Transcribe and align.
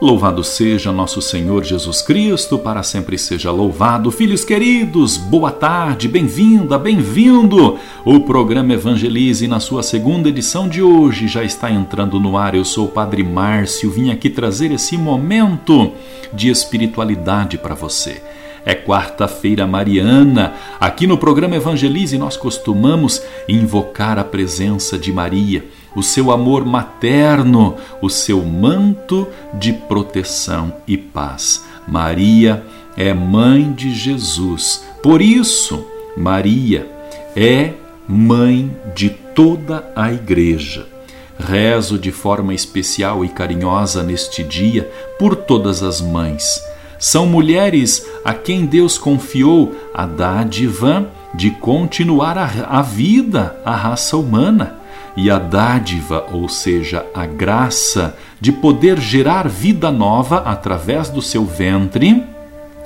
Louvado 0.00 0.42
seja 0.42 0.92
nosso 0.92 1.22
Senhor 1.22 1.62
Jesus 1.62 2.02
Cristo, 2.02 2.58
para 2.58 2.82
sempre 2.82 3.16
seja 3.16 3.52
louvado. 3.52 4.10
Filhos 4.10 4.44
queridos, 4.44 5.16
boa 5.16 5.52
tarde, 5.52 6.08
bem-vinda, 6.08 6.76
bem-vindo. 6.76 7.78
O 8.04 8.20
programa 8.20 8.74
Evangelize, 8.74 9.46
na 9.46 9.60
sua 9.60 9.84
segunda 9.84 10.28
edição 10.28 10.68
de 10.68 10.82
hoje, 10.82 11.28
já 11.28 11.44
está 11.44 11.70
entrando 11.70 12.18
no 12.18 12.36
ar. 12.36 12.56
Eu 12.56 12.64
sou 12.64 12.86
o 12.86 12.90
Padre 12.90 13.22
Márcio, 13.22 13.88
vim 13.88 14.10
aqui 14.10 14.28
trazer 14.28 14.72
esse 14.72 14.98
momento 14.98 15.92
de 16.32 16.50
espiritualidade 16.50 17.56
para 17.56 17.76
você. 17.76 18.20
É 18.66 18.74
quarta-feira 18.74 19.64
mariana. 19.64 20.54
Aqui 20.80 21.06
no 21.06 21.16
programa 21.16 21.54
Evangelize 21.54 22.18
nós 22.18 22.36
costumamos 22.36 23.22
invocar 23.48 24.18
a 24.18 24.24
presença 24.24 24.98
de 24.98 25.12
Maria 25.12 25.64
o 25.94 26.02
seu 26.02 26.30
amor 26.30 26.64
materno, 26.64 27.76
o 28.00 28.10
seu 28.10 28.42
manto 28.42 29.26
de 29.54 29.72
proteção 29.72 30.74
e 30.86 30.96
paz. 30.96 31.64
Maria 31.86 32.64
é 32.96 33.12
mãe 33.12 33.72
de 33.72 33.94
Jesus. 33.94 34.84
Por 35.02 35.20
isso, 35.22 35.86
Maria 36.16 36.88
é 37.36 37.72
mãe 38.08 38.74
de 38.94 39.10
toda 39.10 39.90
a 39.94 40.12
igreja. 40.12 40.86
Rezo 41.38 41.98
de 41.98 42.12
forma 42.12 42.54
especial 42.54 43.24
e 43.24 43.28
carinhosa 43.28 44.02
neste 44.02 44.42
dia 44.42 44.90
por 45.18 45.34
todas 45.34 45.82
as 45.82 46.00
mães. 46.00 46.62
São 46.98 47.26
mulheres 47.26 48.06
a 48.24 48.32
quem 48.32 48.64
Deus 48.64 48.96
confiou 48.96 49.74
a 49.92 50.06
dádiva 50.06 51.10
de 51.34 51.50
continuar 51.50 52.38
a, 52.38 52.48
a 52.68 52.82
vida, 52.82 53.56
a 53.64 53.74
raça 53.74 54.16
humana 54.16 54.83
e 55.16 55.30
a 55.30 55.38
dádiva, 55.38 56.26
ou 56.32 56.48
seja, 56.48 57.06
a 57.14 57.24
graça 57.24 58.16
de 58.40 58.50
poder 58.52 58.98
gerar 58.98 59.48
vida 59.48 59.90
nova 59.90 60.38
através 60.38 61.08
do 61.08 61.22
seu 61.22 61.44
ventre, 61.44 62.24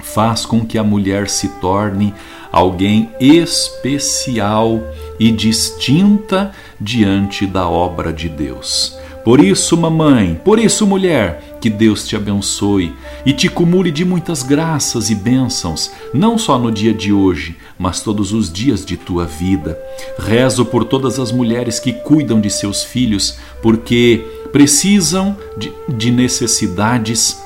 faz 0.00 0.44
com 0.46 0.64
que 0.64 0.78
a 0.78 0.84
mulher 0.84 1.28
se 1.28 1.48
torne 1.60 2.14
alguém 2.52 3.10
especial 3.18 4.80
e 5.18 5.30
distinta 5.30 6.52
diante 6.80 7.46
da 7.46 7.68
obra 7.68 8.12
de 8.12 8.28
Deus. 8.28 8.96
Por 9.24 9.40
isso, 9.40 9.76
mamãe, 9.76 10.40
por 10.44 10.58
isso, 10.58 10.86
mulher, 10.86 11.53
que 11.64 11.70
Deus 11.70 12.06
te 12.06 12.14
abençoe 12.14 12.92
e 13.24 13.32
te 13.32 13.48
cumule 13.48 13.90
de 13.90 14.04
muitas 14.04 14.42
graças 14.42 15.08
e 15.08 15.14
bênçãos, 15.14 15.90
não 16.12 16.36
só 16.36 16.58
no 16.58 16.70
dia 16.70 16.92
de 16.92 17.10
hoje, 17.10 17.56
mas 17.78 18.02
todos 18.02 18.34
os 18.34 18.52
dias 18.52 18.84
de 18.84 18.98
tua 18.98 19.24
vida. 19.24 19.78
Rezo 20.18 20.66
por 20.66 20.84
todas 20.84 21.18
as 21.18 21.32
mulheres 21.32 21.80
que 21.80 21.94
cuidam 21.94 22.38
de 22.38 22.50
seus 22.50 22.82
filhos, 22.84 23.38
porque 23.62 24.22
precisam 24.52 25.34
de, 25.56 25.72
de 25.88 26.10
necessidades 26.10 27.42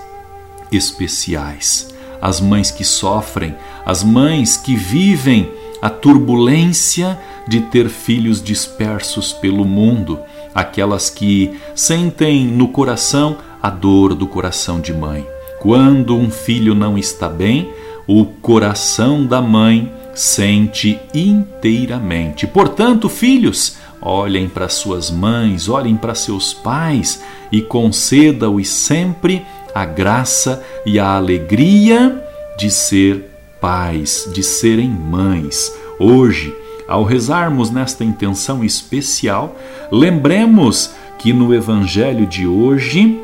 especiais. 0.72 1.94
As 2.20 2.40
mães 2.40 2.72
que 2.72 2.82
sofrem, 2.82 3.54
as 3.86 4.02
mães 4.02 4.56
que 4.56 4.74
vivem 4.74 5.48
a 5.80 5.88
turbulência 5.88 7.16
de 7.46 7.60
ter 7.60 7.88
filhos 7.88 8.42
dispersos 8.42 9.32
pelo 9.32 9.64
mundo 9.64 10.18
aquelas 10.58 11.08
que 11.08 11.56
sentem 11.74 12.44
no 12.44 12.68
coração 12.68 13.38
a 13.62 13.70
dor 13.70 14.14
do 14.14 14.26
coração 14.26 14.80
de 14.80 14.92
mãe. 14.92 15.26
Quando 15.58 16.16
um 16.16 16.30
filho 16.30 16.74
não 16.74 16.96
está 16.96 17.28
bem, 17.28 17.68
o 18.06 18.24
coração 18.24 19.26
da 19.26 19.42
mãe 19.42 19.92
sente 20.14 20.98
inteiramente. 21.12 22.46
Portanto, 22.46 23.08
filhos, 23.08 23.76
olhem 24.00 24.48
para 24.48 24.68
suas 24.68 25.10
mães, 25.10 25.68
olhem 25.68 25.96
para 25.96 26.14
seus 26.14 26.54
pais 26.54 27.22
e 27.52 27.60
conceda-os 27.60 28.68
sempre 28.68 29.44
a 29.74 29.84
graça 29.84 30.64
e 30.86 30.98
a 30.98 31.14
alegria 31.14 32.24
de 32.58 32.70
ser 32.70 33.30
pais, 33.60 34.28
de 34.32 34.42
serem 34.42 34.88
mães. 34.88 35.72
Hoje, 35.98 36.54
ao 36.88 37.04
rezarmos 37.04 37.70
nesta 37.70 38.02
intenção 38.02 38.64
especial, 38.64 39.56
lembremos 39.90 40.90
que 41.18 41.32
no 41.32 41.52
Evangelho 41.52 42.26
de 42.26 42.46
hoje, 42.46 43.20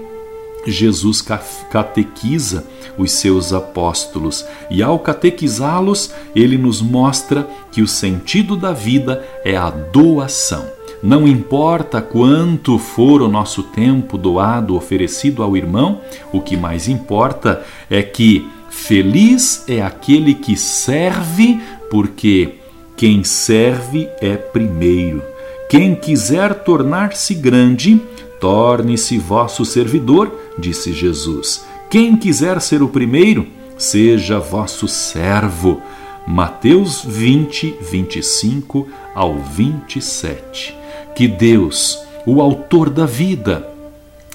Jesus 0.67 1.23
catequiza 1.71 2.67
os 2.97 3.13
seus 3.13 3.53
apóstolos 3.53 4.45
e, 4.71 4.83
ao 4.83 4.99
catequizá-los, 4.99 6.13
ele 6.35 6.57
nos 6.57 6.81
mostra 6.81 7.49
que 7.73 7.83
o 7.83 7.89
sentido 7.89 8.57
da 8.57 8.73
vida 8.73 9.25
é 9.45 9.57
a 9.57 9.71
doação. 9.71 10.65
Não 11.03 11.29
importa 11.29 12.01
quanto 12.01 12.79
for 12.79 13.21
o 13.21 13.29
nosso 13.29 13.63
tempo 13.63 14.17
doado, 14.17 14.75
oferecido 14.75 15.43
ao 15.43 15.57
irmão, 15.57 16.01
o 16.33 16.41
que 16.41 16.57
mais 16.57 16.89
importa 16.89 17.63
é 17.91 18.03
que 18.03 18.49
feliz 18.71 19.65
é 19.69 19.83
aquele 19.83 20.35
que 20.35 20.57
serve, 20.57 21.61
porque 21.91 22.55
quem 22.97 23.23
serve 23.23 24.09
é 24.21 24.37
primeiro. 24.37 25.23
Quem 25.69 25.95
quiser 25.95 26.55
tornar-se 26.65 27.35
grande, 27.35 28.01
torne-se 28.41 29.19
vosso 29.19 29.65
servidor, 29.65 30.33
disse 30.59 30.93
Jesus. 30.93 31.65
Quem 31.91 32.17
quiser 32.17 32.61
ser 32.61 32.83
o 32.83 32.89
primeiro, 32.89 33.47
seja 33.77 34.39
vosso 34.39 34.89
servo. 34.89 35.83
Mateus 36.27 37.05
20, 37.05 37.77
25 37.81 38.89
ao 39.15 39.39
27. 39.39 40.77
Que 41.15 41.29
Deus, 41.29 41.99
o 42.27 42.41
Autor 42.41 42.89
da 42.91 43.07
vida, 43.07 43.69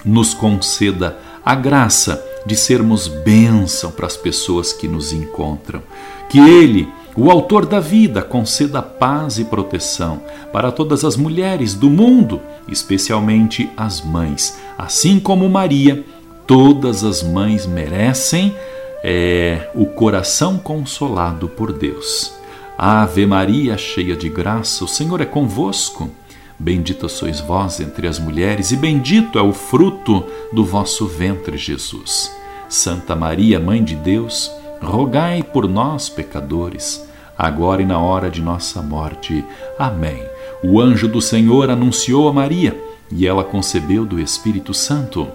nos 0.06 0.34
conceda 0.34 1.18
a 1.44 1.56
graça 1.56 2.24
de 2.46 2.56
sermos 2.56 3.08
bênção 3.08 3.92
para 3.92 4.06
as 4.06 4.16
pessoas 4.16 4.72
que 4.72 4.88
nos 4.88 5.12
encontram. 5.12 5.82
Que 6.30 6.40
Ele, 6.40 6.88
o 7.22 7.30
Autor 7.30 7.66
da 7.66 7.82
vida, 7.82 8.22
conceda 8.22 8.82
paz 8.82 9.40
e 9.40 9.44
proteção 9.44 10.22
para 10.54 10.72
todas 10.72 11.04
as 11.04 11.18
mulheres 11.18 11.74
do 11.74 11.90
mundo, 11.90 12.40
especialmente 12.66 13.70
as 13.76 14.00
mães. 14.00 14.58
Assim 14.78 15.20
como 15.20 15.50
Maria, 15.50 16.06
todas 16.48 17.04
as 17.04 17.22
mães 17.22 17.66
merecem 17.66 18.56
é, 19.04 19.70
o 19.76 19.86
coração 19.86 20.58
consolado 20.58 21.50
por 21.50 21.74
Deus. 21.74 22.32
Ave 22.78 23.26
Maria, 23.26 23.78
cheia 23.78 24.16
de 24.16 24.30
graça, 24.30 24.86
o 24.86 24.88
Senhor 24.88 25.20
é 25.20 25.26
convosco. 25.26 26.10
Bendita 26.58 27.10
sois 27.10 27.42
vós 27.42 27.82
entre 27.82 28.08
as 28.08 28.18
mulheres, 28.18 28.72
e 28.72 28.78
bendito 28.78 29.38
é 29.38 29.42
o 29.42 29.52
fruto 29.52 30.24
do 30.54 30.64
vosso 30.64 31.06
ventre, 31.06 31.58
Jesus. 31.58 32.34
Santa 32.70 33.14
Maria, 33.14 33.60
Mãe 33.60 33.84
de 33.84 33.98
Deus, 33.98 34.50
rogai 34.82 35.44
por 35.44 35.68
nós, 35.68 36.08
pecadores 36.08 37.09
agora 37.40 37.82
e 37.82 37.86
na 37.86 37.98
hora 37.98 38.30
de 38.30 38.42
nossa 38.42 38.82
morte. 38.82 39.46
Amém. 39.78 40.22
O 40.62 40.82
anjo 40.82 41.08
do 41.08 41.22
Senhor 41.22 41.70
anunciou 41.70 42.28
a 42.28 42.34
Maria, 42.34 42.78
e 43.10 43.26
ela 43.26 43.46
concebeu 43.46 44.06
do 44.06 44.20
Espírito 44.20 44.74
Santo. 44.74 45.26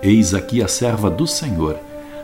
Eis 0.00 0.32
aqui 0.32 0.62
a 0.62 0.68
serva 0.68 1.10
do 1.10 1.26
Senhor. 1.26 1.76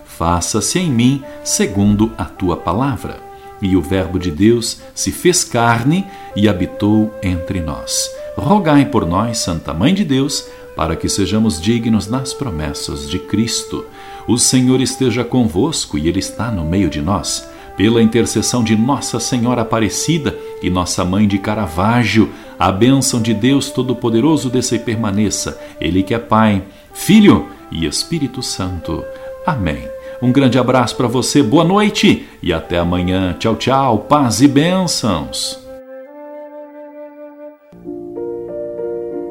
Faça-se 0.04 0.78
em 0.78 0.88
mim 0.88 1.25
segundo 1.43 2.12
a 2.16 2.25
tua 2.25 2.56
palavra. 2.56 3.16
E 3.60 3.76
o 3.76 3.82
Verbo 3.82 4.16
de 4.16 4.31
Deus 4.31 4.81
se 4.94 5.10
fez 5.10 5.43
carne 5.43 6.06
e 6.37 6.49
habitou 6.49 7.12
entre 7.20 7.60
nós. 7.60 8.09
Rogai 8.37 8.87
por 8.87 9.04
nós, 9.04 9.38
Santa 9.38 9.75
Mãe 9.75 9.93
de 9.93 10.05
Deus, 10.05 10.46
para 10.76 10.94
que 10.94 11.08
sejamos 11.08 11.61
dignos 11.61 12.06
das 12.06 12.32
promessas 12.32 13.11
de 13.11 13.19
Cristo. 13.19 13.85
O 14.29 14.38
Senhor 14.38 14.81
esteja 14.81 15.25
convosco 15.25 15.99
e 15.99 16.08
Ele 16.08 16.20
está 16.20 16.50
no 16.50 16.64
meio 16.64 16.88
de 16.88 17.02
nós 17.02 17.50
pela 17.76 18.02
intercessão 18.02 18.62
de 18.62 18.76
Nossa 18.76 19.19
Senhora 19.20 19.62
Aparecida 19.62 20.37
e 20.62 20.69
Nossa 20.69 21.05
Mãe 21.05 21.26
de 21.26 21.38
Caravaggio, 21.38 22.31
a 22.58 22.70
bênção 22.70 23.20
de 23.22 23.32
Deus 23.32 23.70
Todo-Poderoso 23.70 24.50
desça 24.50 24.76
e 24.76 24.78
permaneça, 24.78 25.58
Ele 25.81 26.02
que 26.02 26.14
é 26.14 26.19
Pai, 26.19 26.62
Filho 26.93 27.49
e 27.70 27.87
Espírito 27.87 28.43
Santo. 28.43 29.05
Amém. 29.46 29.88
Um 30.20 30.31
grande 30.31 30.58
abraço 30.58 30.96
para 30.96 31.08
você, 31.08 31.43
boa 31.43 31.64
noite 31.64 32.28
e 32.43 32.52
até 32.52 32.78
amanhã. 32.78 33.34
Tchau, 33.38 33.56
tchau, 33.56 33.99
paz 34.00 34.43
e 34.43 34.49
bênçãos. 34.49 35.69